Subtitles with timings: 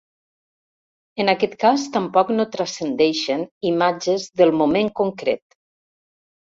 [1.23, 5.51] En aquest cas tampoc no transcendeixen imatges del moment concret.